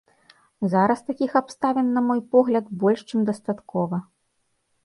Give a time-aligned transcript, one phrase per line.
[0.73, 4.01] Зараз такіх абставін, на мой погляд, больш чым дастаткова.